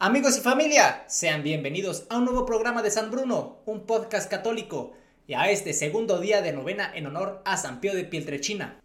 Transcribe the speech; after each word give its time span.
Amigos 0.00 0.38
y 0.38 0.42
familia, 0.42 1.02
sean 1.08 1.42
bienvenidos 1.42 2.06
a 2.08 2.18
un 2.18 2.26
nuevo 2.26 2.46
programa 2.46 2.82
de 2.84 2.90
San 2.92 3.10
Bruno, 3.10 3.62
un 3.66 3.84
podcast 3.84 4.30
católico, 4.30 4.92
y 5.26 5.34
a 5.34 5.50
este 5.50 5.72
segundo 5.72 6.20
día 6.20 6.40
de 6.40 6.52
novena 6.52 6.88
en 6.94 7.08
honor 7.08 7.42
a 7.44 7.56
San 7.56 7.80
Pío 7.80 7.92
de 7.92 8.04
Pieltrechina. 8.04 8.78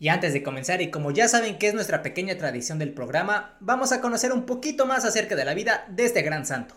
Y 0.00 0.08
antes 0.08 0.32
de 0.32 0.42
comenzar, 0.42 0.82
y 0.82 0.90
como 0.90 1.12
ya 1.12 1.28
saben 1.28 1.56
que 1.56 1.68
es 1.68 1.74
nuestra 1.74 2.02
pequeña 2.02 2.36
tradición 2.36 2.80
del 2.80 2.92
programa, 2.92 3.56
vamos 3.60 3.92
a 3.92 4.00
conocer 4.00 4.32
un 4.32 4.44
poquito 4.44 4.86
más 4.86 5.04
acerca 5.04 5.36
de 5.36 5.44
la 5.44 5.54
vida 5.54 5.86
de 5.88 6.04
este 6.04 6.22
gran 6.22 6.44
santo. 6.44 6.74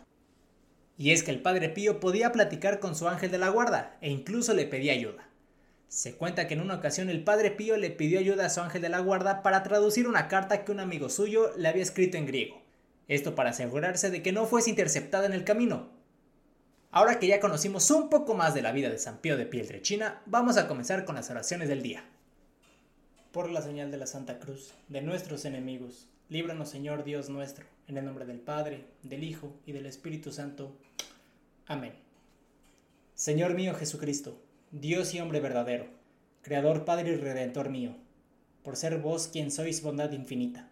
Y 0.96 1.10
es 1.10 1.24
que 1.24 1.32
el 1.32 1.42
Padre 1.42 1.70
Pío 1.70 2.00
podía 2.00 2.32
platicar 2.32 2.80
con 2.80 2.96
su 2.96 3.08
ángel 3.08 3.32
de 3.32 3.40
la 3.40 3.50
guarda 3.50 3.98
e 4.02 4.12
incluso 4.12 4.54
le 4.54 4.68
pedía 4.68 4.94
ayuda. 4.94 5.30
Se 5.88 6.14
cuenta 6.14 6.48
que 6.48 6.54
en 6.54 6.62
una 6.62 6.76
ocasión 6.76 7.10
el 7.10 7.24
Padre 7.24 7.50
Pío 7.50 7.76
le 7.78 7.90
pidió 7.90 8.20
ayuda 8.20 8.46
a 8.46 8.50
su 8.52 8.62
ángel 8.62 8.84
de 8.84 8.90
la 8.90 9.00
guarda 9.00 9.42
para 9.42 9.64
traducir 9.64 10.08
una 10.08 10.28
carta 10.28 10.64
que 10.64 10.72
un 10.72 10.80
amigo 10.80 11.10
suyo 11.10 11.54
le 11.58 11.68
había 11.68 11.82
escrito 11.82 12.18
en 12.18 12.28
griego. 12.28 12.67
Esto 13.08 13.36
para 13.36 13.52
asegurarse 13.52 14.12
de 14.12 14.22
que 14.22 14.34
no 14.34 14.46
fuese 14.46 14.70
interceptada 14.70 15.26
en 15.26 15.34
el 15.34 15.46
camino. 15.46 15.90
Ahora 16.92 17.20
que 17.20 17.28
ya 17.28 17.40
conocimos 17.40 17.90
un 17.92 18.10
poco 18.10 18.34
más 18.34 18.54
de 18.54 18.62
la 18.62 18.74
vida 18.74 18.90
de 18.90 18.98
San 18.98 19.20
Pío 19.20 19.38
de 19.38 19.46
Pietrechina, 19.46 20.22
vamos 20.26 20.58
a 20.58 20.68
comenzar 20.68 21.06
con 21.06 21.16
las 21.16 21.30
oraciones 21.30 21.70
del 21.70 21.82
día. 21.82 22.04
Por 23.32 23.50
la 23.50 23.62
señal 23.62 23.92
de 23.92 23.98
la 23.98 24.08
Santa 24.08 24.40
Cruz, 24.40 24.74
de 24.90 25.02
nuestros 25.02 25.46
enemigos, 25.46 26.08
líbranos 26.28 26.70
Señor 26.70 27.04
Dios 27.04 27.30
nuestro, 27.30 27.66
en 27.88 27.98
el 27.98 28.06
nombre 28.06 28.26
del 28.26 28.40
Padre, 28.40 28.86
del 29.04 29.24
Hijo 29.24 29.54
y 29.66 29.72
del 29.72 29.86
Espíritu 29.86 30.32
Santo. 30.32 30.76
Amén. 31.66 31.94
Señor 33.16 33.54
mío 33.54 33.74
Jesucristo, 33.76 34.42
Dios 34.72 35.14
y 35.14 35.20
hombre 35.22 35.40
verdadero, 35.40 35.88
Creador, 36.42 36.84
Padre 36.84 37.12
y 37.12 37.16
Redentor 37.16 37.70
mío, 37.70 37.96
por 38.64 38.76
ser 38.76 38.98
vos 39.00 39.28
quien 39.28 39.52
sois 39.52 39.82
bondad 39.82 40.12
infinita 40.12 40.72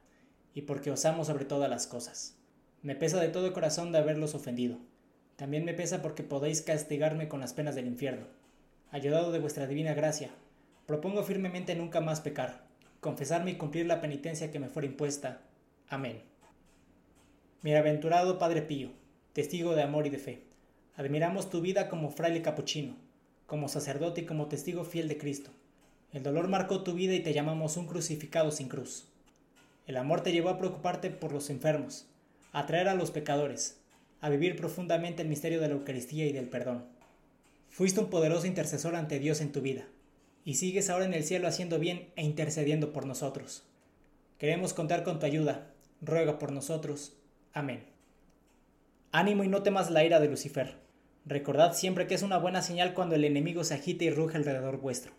y 0.55 0.63
porque 0.63 0.89
os 0.89 1.05
amo 1.05 1.23
sobre 1.23 1.45
todas 1.45 1.69
las 1.69 1.85
cosas. 1.85 2.35
Me 2.81 2.95
pesa 2.95 3.19
de 3.19 3.27
todo 3.27 3.53
corazón 3.53 3.91
de 3.91 3.99
haberlos 3.99 4.33
ofendido. 4.33 4.79
También 5.35 5.65
me 5.65 5.73
pesa 5.73 6.01
porque 6.01 6.23
podéis 6.23 6.61
castigarme 6.61 7.27
con 7.27 7.41
las 7.41 7.53
penas 7.53 7.75
del 7.75 7.85
infierno. 7.85 8.25
Ayudado 8.89 9.31
de 9.31 9.39
vuestra 9.39 9.67
divina 9.67 9.93
gracia, 9.93 10.29
propongo 10.87 11.23
firmemente 11.23 11.75
nunca 11.75 11.99
más 11.99 12.21
pecar, 12.21 12.65
confesarme 13.01 13.51
y 13.51 13.55
cumplir 13.55 13.85
la 13.85 13.99
penitencia 13.99 14.49
que 14.49 14.59
me 14.59 14.69
fuera 14.69 14.87
impuesta. 14.87 15.41
Amén. 15.89 16.21
Bienaventurado 17.61 18.39
Padre 18.39 18.61
Pío, 18.61 18.91
testigo 19.33 19.75
de 19.75 19.83
amor 19.83 20.07
y 20.07 20.09
de 20.09 20.19
fe, 20.19 20.43
admiramos 20.95 21.49
tu 21.49 21.59
vida 21.59 21.89
como 21.89 22.11
fraile 22.11 22.41
capuchino, 22.41 22.95
como 23.45 23.67
sacerdote 23.67 24.21
y 24.21 24.25
como 24.25 24.47
testigo 24.47 24.85
fiel 24.85 25.09
de 25.09 25.17
Cristo. 25.17 25.51
El 26.13 26.23
dolor 26.23 26.47
marcó 26.47 26.83
tu 26.83 26.93
vida 26.93 27.13
y 27.13 27.19
te 27.19 27.33
llamamos 27.33 27.75
un 27.75 27.87
crucificado 27.87 28.51
sin 28.51 28.69
cruz. 28.69 29.09
El 29.87 29.97
amor 29.97 30.21
te 30.21 30.31
llevó 30.31 30.49
a 30.49 30.57
preocuparte 30.57 31.11
por 31.11 31.31
los 31.31 31.49
enfermos, 31.49 32.07
a 32.51 32.61
atraer 32.61 32.87
a 32.87 32.95
los 32.95 33.11
pecadores, 33.11 33.77
a 34.19 34.29
vivir 34.29 34.55
profundamente 34.55 35.21
el 35.21 35.27
misterio 35.27 35.61
de 35.61 35.67
la 35.67 35.75
Eucaristía 35.75 36.25
y 36.25 36.31
del 36.31 36.49
perdón. 36.49 36.85
Fuiste 37.69 37.99
un 37.99 38.09
poderoso 38.09 38.47
intercesor 38.47 38.95
ante 38.95 39.19
Dios 39.19 39.41
en 39.41 39.51
tu 39.51 39.61
vida, 39.61 39.85
y 40.43 40.55
sigues 40.55 40.89
ahora 40.89 41.05
en 41.05 41.13
el 41.13 41.23
cielo 41.23 41.47
haciendo 41.47 41.77
bien 41.77 42.07
e 42.15 42.23
intercediendo 42.23 42.93
por 42.93 43.05
nosotros. 43.05 43.63
Queremos 44.39 44.73
contar 44.73 45.03
con 45.03 45.19
tu 45.19 45.27
ayuda, 45.27 45.67
ruega 46.01 46.39
por 46.39 46.51
nosotros. 46.51 47.13
Amén. 47.53 47.83
Ánimo 49.11 49.43
y 49.43 49.47
no 49.47 49.61
temas 49.61 49.91
la 49.91 50.03
ira 50.03 50.19
de 50.19 50.29
Lucifer. 50.29 50.75
Recordad 51.25 51.73
siempre 51.73 52.07
que 52.07 52.15
es 52.15 52.21
una 52.23 52.37
buena 52.37 52.61
señal 52.61 52.93
cuando 52.93 53.15
el 53.15 53.23
enemigo 53.23 53.63
se 53.63 53.75
agita 53.75 54.03
y 54.03 54.09
ruge 54.09 54.37
alrededor 54.37 54.77
vuestro, 54.77 55.13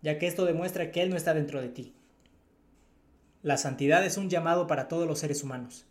ya 0.00 0.18
que 0.18 0.26
esto 0.26 0.46
demuestra 0.46 0.90
que 0.90 1.02
Él 1.02 1.10
no 1.10 1.16
está 1.16 1.34
dentro 1.34 1.60
de 1.60 1.68
ti. 1.68 1.94
La 3.42 3.56
santidad 3.56 4.04
es 4.04 4.16
un 4.16 4.30
llamado 4.30 4.66
para 4.66 4.88
todos 4.88 5.06
los 5.06 5.18
seres 5.18 5.42
humanos. 5.42 5.84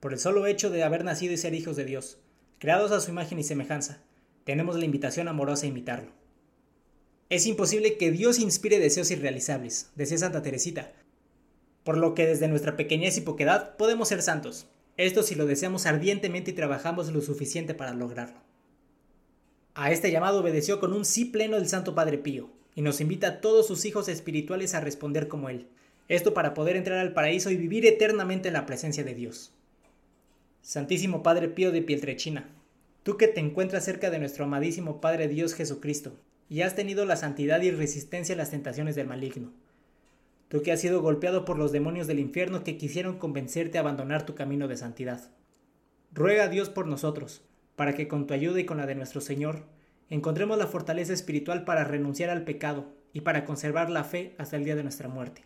Por 0.00 0.12
el 0.12 0.18
solo 0.18 0.46
hecho 0.46 0.70
de 0.70 0.82
haber 0.82 1.04
nacido 1.04 1.34
y 1.34 1.36
ser 1.36 1.54
hijos 1.54 1.76
de 1.76 1.84
Dios, 1.84 2.18
creados 2.58 2.92
a 2.92 3.00
su 3.00 3.10
imagen 3.10 3.38
y 3.38 3.44
semejanza, 3.44 3.98
tenemos 4.44 4.76
la 4.76 4.84
invitación 4.84 5.28
amorosa 5.28 5.66
a 5.66 5.68
imitarlo. 5.68 6.10
Es 7.28 7.46
imposible 7.46 7.96
que 7.96 8.10
Dios 8.10 8.38
inspire 8.38 8.78
deseos 8.78 9.10
irrealizables, 9.10 9.90
decía 9.94 10.18
Santa 10.18 10.42
Teresita, 10.42 10.92
por 11.84 11.96
lo 11.96 12.14
que 12.14 12.26
desde 12.26 12.48
nuestra 12.48 12.76
pequeñez 12.76 13.16
y 13.16 13.22
poquedad 13.22 13.76
podemos 13.76 14.08
ser 14.08 14.22
santos, 14.22 14.66
esto 14.96 15.22
si 15.22 15.34
lo 15.34 15.46
deseamos 15.46 15.86
ardientemente 15.86 16.50
y 16.50 16.54
trabajamos 16.54 17.12
lo 17.12 17.20
suficiente 17.20 17.74
para 17.74 17.94
lograrlo. 17.94 18.40
A 19.74 19.90
este 19.90 20.10
llamado 20.10 20.40
obedeció 20.40 20.80
con 20.80 20.92
un 20.92 21.04
sí 21.04 21.24
pleno 21.24 21.56
el 21.56 21.68
Santo 21.68 21.94
Padre 21.94 22.18
Pío, 22.18 22.50
y 22.74 22.82
nos 22.82 23.00
invita 23.00 23.28
a 23.28 23.40
todos 23.40 23.66
sus 23.66 23.84
hijos 23.84 24.08
espirituales 24.08 24.74
a 24.74 24.80
responder 24.80 25.28
como 25.28 25.48
él, 25.48 25.68
esto 26.08 26.34
para 26.34 26.54
poder 26.54 26.76
entrar 26.76 26.98
al 26.98 27.12
paraíso 27.12 27.50
y 27.50 27.56
vivir 27.56 27.86
eternamente 27.86 28.48
en 28.48 28.54
la 28.54 28.66
presencia 28.66 29.04
de 29.04 29.14
Dios. 29.14 29.52
Santísimo 30.60 31.22
Padre 31.22 31.48
Pío 31.48 31.72
de 31.72 31.82
Pieltrechina, 31.82 32.48
tú 33.02 33.16
que 33.16 33.28
te 33.28 33.40
encuentras 33.40 33.84
cerca 33.84 34.10
de 34.10 34.18
nuestro 34.18 34.44
amadísimo 34.44 35.00
Padre 35.00 35.28
Dios 35.28 35.54
Jesucristo, 35.54 36.12
y 36.48 36.62
has 36.62 36.74
tenido 36.74 37.06
la 37.06 37.16
santidad 37.16 37.62
y 37.62 37.70
resistencia 37.70 38.34
a 38.34 38.38
las 38.38 38.50
tentaciones 38.50 38.94
del 38.94 39.06
maligno. 39.06 39.52
Tú 40.48 40.60
que 40.62 40.70
has 40.70 40.80
sido 40.80 41.00
golpeado 41.00 41.46
por 41.46 41.58
los 41.58 41.72
demonios 41.72 42.06
del 42.06 42.18
infierno 42.18 42.62
que 42.62 42.76
quisieron 42.76 43.18
convencerte 43.18 43.78
a 43.78 43.80
abandonar 43.80 44.26
tu 44.26 44.34
camino 44.34 44.68
de 44.68 44.76
santidad. 44.76 45.30
Ruega 46.12 46.44
a 46.44 46.48
Dios 46.48 46.68
por 46.68 46.86
nosotros, 46.86 47.42
para 47.74 47.94
que 47.94 48.06
con 48.06 48.26
tu 48.26 48.34
ayuda 48.34 48.60
y 48.60 48.66
con 48.66 48.76
la 48.76 48.86
de 48.86 48.94
nuestro 48.94 49.22
Señor, 49.22 49.64
encontremos 50.10 50.58
la 50.58 50.66
fortaleza 50.66 51.14
espiritual 51.14 51.64
para 51.64 51.84
renunciar 51.84 52.28
al 52.28 52.44
pecado 52.44 52.92
y 53.14 53.22
para 53.22 53.46
conservar 53.46 53.88
la 53.88 54.04
fe 54.04 54.34
hasta 54.36 54.56
el 54.56 54.64
día 54.64 54.76
de 54.76 54.82
nuestra 54.82 55.08
muerte. 55.08 55.42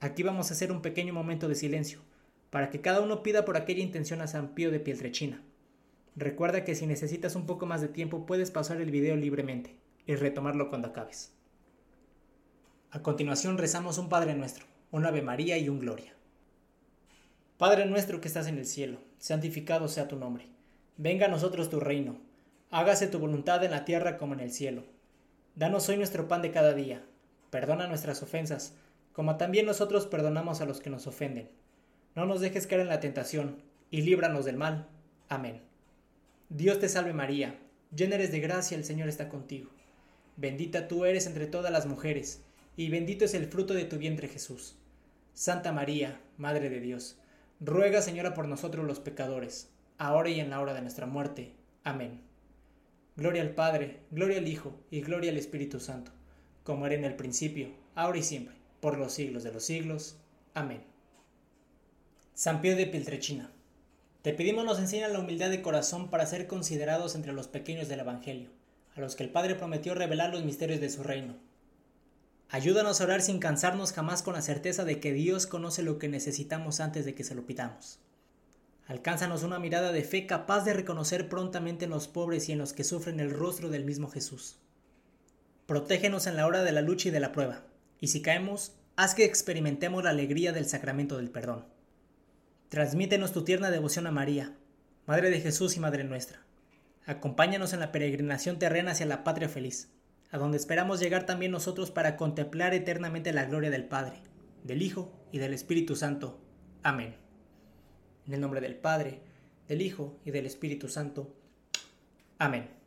Aquí 0.00 0.22
vamos 0.22 0.50
a 0.50 0.54
hacer 0.54 0.72
un 0.72 0.80
pequeño 0.80 1.12
momento 1.12 1.46
de 1.46 1.54
silencio, 1.54 2.00
para 2.48 2.70
que 2.70 2.80
cada 2.80 3.02
uno 3.02 3.22
pida 3.22 3.44
por 3.44 3.58
aquella 3.58 3.82
intención 3.82 4.22
a 4.22 4.26
San 4.26 4.54
Pío 4.54 4.70
de 4.70 4.80
Pieltrechina. 4.80 5.42
Recuerda 6.16 6.64
que 6.64 6.74
si 6.74 6.86
necesitas 6.86 7.34
un 7.36 7.44
poco 7.44 7.66
más 7.66 7.82
de 7.82 7.88
tiempo 7.88 8.24
puedes 8.24 8.50
pausar 8.50 8.80
el 8.80 8.90
video 8.90 9.14
libremente 9.16 9.76
y 10.06 10.14
retomarlo 10.14 10.70
cuando 10.70 10.88
acabes. 10.88 11.32
A 12.90 13.02
continuación 13.02 13.58
rezamos 13.58 13.98
un 13.98 14.08
Padre 14.08 14.34
Nuestro, 14.34 14.64
un 14.90 15.04
Ave 15.04 15.20
María 15.20 15.58
y 15.58 15.68
un 15.68 15.80
Gloria. 15.80 16.14
Padre 17.58 17.84
nuestro 17.84 18.22
que 18.22 18.28
estás 18.28 18.46
en 18.46 18.56
el 18.56 18.64
cielo, 18.64 19.00
santificado 19.18 19.86
sea 19.86 20.08
tu 20.08 20.16
nombre. 20.16 20.46
Venga 20.96 21.26
a 21.26 21.28
nosotros 21.28 21.68
tu 21.68 21.78
reino. 21.78 22.16
Hágase 22.70 23.06
tu 23.06 23.18
voluntad 23.18 23.62
en 23.64 23.70
la 23.70 23.84
tierra 23.84 24.16
como 24.16 24.32
en 24.32 24.40
el 24.40 24.50
cielo. 24.50 24.84
Danos 25.56 25.86
hoy 25.90 25.98
nuestro 25.98 26.26
pan 26.26 26.40
de 26.40 26.52
cada 26.52 26.72
día. 26.72 27.04
Perdona 27.50 27.86
nuestras 27.86 28.22
ofensas 28.22 28.72
como 29.12 29.36
también 29.36 29.66
nosotros 29.66 30.06
perdonamos 30.06 30.60
a 30.60 30.66
los 30.66 30.80
que 30.80 30.90
nos 30.90 31.06
ofenden. 31.06 31.50
No 32.14 32.26
nos 32.26 32.40
dejes 32.40 32.66
caer 32.66 32.82
en 32.82 32.88
la 32.88 33.00
tentación, 33.00 33.62
y 33.90 34.02
líbranos 34.02 34.44
del 34.44 34.56
mal. 34.56 34.88
Amén. 35.28 35.62
Dios 36.48 36.78
te 36.78 36.88
salve 36.88 37.12
María, 37.12 37.58
llena 37.94 38.16
eres 38.16 38.32
de 38.32 38.40
gracia, 38.40 38.76
el 38.76 38.84
Señor 38.84 39.08
está 39.08 39.28
contigo. 39.28 39.70
Bendita 40.36 40.88
tú 40.88 41.04
eres 41.04 41.26
entre 41.26 41.46
todas 41.46 41.72
las 41.72 41.86
mujeres, 41.86 42.42
y 42.76 42.88
bendito 42.88 43.24
es 43.24 43.34
el 43.34 43.46
fruto 43.46 43.74
de 43.74 43.84
tu 43.84 43.98
vientre 43.98 44.28
Jesús. 44.28 44.76
Santa 45.34 45.72
María, 45.72 46.20
Madre 46.38 46.70
de 46.70 46.80
Dios, 46.80 47.18
ruega 47.60 48.02
Señora 48.02 48.34
por 48.34 48.48
nosotros 48.48 48.86
los 48.86 49.00
pecadores, 49.00 49.70
ahora 49.98 50.30
y 50.30 50.40
en 50.40 50.50
la 50.50 50.60
hora 50.60 50.74
de 50.74 50.82
nuestra 50.82 51.06
muerte. 51.06 51.52
Amén. 51.84 52.20
Gloria 53.16 53.42
al 53.42 53.50
Padre, 53.50 54.00
gloria 54.10 54.38
al 54.38 54.48
Hijo, 54.48 54.80
y 54.90 55.02
gloria 55.02 55.30
al 55.30 55.36
Espíritu 55.36 55.78
Santo, 55.78 56.12
como 56.64 56.86
era 56.86 56.94
en 56.94 57.04
el 57.04 57.16
principio, 57.16 57.68
ahora 57.94 58.18
y 58.18 58.22
siempre 58.22 58.59
por 58.80 58.98
los 58.98 59.12
siglos 59.12 59.44
de 59.44 59.52
los 59.52 59.64
siglos. 59.64 60.16
Amén. 60.54 60.82
San 62.34 62.60
Pío 62.60 62.74
de 62.74 62.86
Piltrechina. 62.86 63.52
Te 64.22 64.32
pedimos 64.32 64.64
nos 64.64 64.78
enseña 64.78 65.08
la 65.08 65.18
humildad 65.18 65.50
de 65.50 65.62
corazón 65.62 66.10
para 66.10 66.26
ser 66.26 66.46
considerados 66.46 67.14
entre 67.14 67.32
los 67.32 67.48
pequeños 67.48 67.88
del 67.88 68.00
Evangelio, 68.00 68.50
a 68.96 69.00
los 69.00 69.14
que 69.14 69.22
el 69.22 69.30
Padre 69.30 69.54
prometió 69.54 69.94
revelar 69.94 70.30
los 70.30 70.44
misterios 70.44 70.80
de 70.80 70.90
su 70.90 71.02
reino. 71.02 71.36
Ayúdanos 72.48 73.00
a 73.00 73.04
orar 73.04 73.22
sin 73.22 73.38
cansarnos 73.38 73.92
jamás 73.92 74.22
con 74.22 74.34
la 74.34 74.42
certeza 74.42 74.84
de 74.84 75.00
que 75.00 75.12
Dios 75.12 75.46
conoce 75.46 75.82
lo 75.82 75.98
que 75.98 76.08
necesitamos 76.08 76.80
antes 76.80 77.04
de 77.04 77.14
que 77.14 77.24
se 77.24 77.34
lo 77.34 77.46
pidamos. 77.46 78.00
Alcánzanos 78.86 79.44
una 79.44 79.60
mirada 79.60 79.92
de 79.92 80.02
fe 80.02 80.26
capaz 80.26 80.64
de 80.64 80.74
reconocer 80.74 81.28
prontamente 81.28 81.84
en 81.84 81.92
los 81.92 82.08
pobres 82.08 82.48
y 82.48 82.52
en 82.52 82.58
los 82.58 82.72
que 82.72 82.82
sufren 82.82 83.20
el 83.20 83.30
rostro 83.30 83.68
del 83.68 83.84
mismo 83.84 84.10
Jesús. 84.10 84.56
Protégenos 85.66 86.26
en 86.26 86.36
la 86.36 86.46
hora 86.46 86.64
de 86.64 86.72
la 86.72 86.80
lucha 86.80 87.08
y 87.08 87.12
de 87.12 87.20
la 87.20 87.30
prueba 87.30 87.62
y 88.00 88.08
si 88.08 88.22
caemos, 88.22 88.72
haz 88.96 89.14
que 89.14 89.24
experimentemos 89.24 90.04
la 90.04 90.10
alegría 90.10 90.52
del 90.52 90.66
sacramento 90.66 91.16
del 91.16 91.30
perdón. 91.30 91.66
Transmítenos 92.68 93.32
tu 93.32 93.44
tierna 93.44 93.70
devoción 93.70 94.06
a 94.06 94.10
María, 94.10 94.56
Madre 95.06 95.30
de 95.30 95.40
Jesús 95.40 95.76
y 95.76 95.80
Madre 95.80 96.04
nuestra. 96.04 96.44
Acompáñanos 97.04 97.72
en 97.72 97.80
la 97.80 97.92
peregrinación 97.92 98.58
terrena 98.58 98.92
hacia 98.92 99.06
la 99.06 99.24
patria 99.24 99.48
feliz, 99.48 99.90
a 100.30 100.38
donde 100.38 100.56
esperamos 100.56 101.00
llegar 101.00 101.26
también 101.26 101.50
nosotros 101.50 101.90
para 101.90 102.16
contemplar 102.16 102.74
eternamente 102.74 103.32
la 103.32 103.46
gloria 103.46 103.70
del 103.70 103.84
Padre, 103.84 104.22
del 104.62 104.82
Hijo 104.82 105.12
y 105.32 105.38
del 105.38 105.52
Espíritu 105.52 105.96
Santo. 105.96 106.40
Amén. 106.82 107.16
En 108.26 108.34
el 108.34 108.40
nombre 108.40 108.60
del 108.60 108.76
Padre, 108.76 109.20
del 109.66 109.82
Hijo 109.82 110.20
y 110.24 110.30
del 110.30 110.46
Espíritu 110.46 110.88
Santo. 110.88 111.34
Amén. 112.38 112.79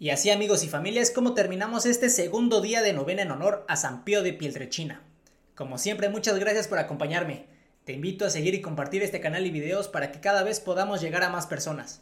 Y 0.00 0.08
así 0.08 0.30
amigos 0.30 0.64
y 0.64 0.68
familias, 0.68 1.10
como 1.10 1.34
terminamos 1.34 1.84
este 1.84 2.08
segundo 2.08 2.62
día 2.62 2.80
de 2.80 2.94
novena 2.94 3.20
en 3.20 3.32
honor 3.32 3.66
a 3.68 3.76
San 3.76 4.02
Pío 4.02 4.22
de 4.22 4.32
Pieltrechina. 4.32 5.02
Como 5.54 5.76
siempre, 5.76 6.08
muchas 6.08 6.38
gracias 6.38 6.68
por 6.68 6.78
acompañarme. 6.78 7.44
Te 7.84 7.92
invito 7.92 8.24
a 8.24 8.30
seguir 8.30 8.54
y 8.54 8.62
compartir 8.62 9.02
este 9.02 9.20
canal 9.20 9.44
y 9.44 9.50
videos 9.50 9.88
para 9.88 10.10
que 10.10 10.20
cada 10.20 10.42
vez 10.42 10.58
podamos 10.58 11.02
llegar 11.02 11.22
a 11.22 11.28
más 11.28 11.46
personas. 11.46 12.00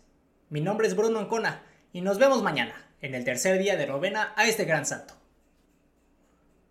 Mi 0.49 0.61
nombre 0.61 0.87
es 0.87 0.95
Bruno 0.95 1.19
Ancona 1.19 1.65
y 1.93 2.01
nos 2.03 2.19
vemos 2.19 2.41
mañana, 2.41 2.89
en 3.01 3.17
el 3.17 3.25
tercer 3.25 3.59
día 3.59 3.77
de 3.77 3.89
novena 3.89 4.33
a 4.37 4.47
este 4.47 4.65
gran 4.65 4.87
santo. 4.87 5.15